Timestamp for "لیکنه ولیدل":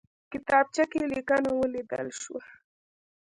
1.13-2.07